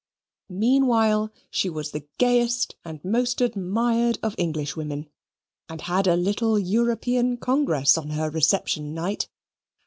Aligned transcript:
Meanwhile, 0.49 1.31
she 1.51 1.69
was 1.69 1.91
the 1.91 2.07
gayest 2.17 2.75
and 2.83 3.05
most 3.05 3.39
admired 3.39 4.17
of 4.23 4.33
Englishwomen: 4.39 5.07
and 5.69 5.81
had 5.81 6.07
a 6.07 6.15
little 6.15 6.57
European 6.57 7.37
congress 7.37 7.99
on 7.99 8.09
her 8.09 8.31
reception 8.31 8.95
night. 8.95 9.29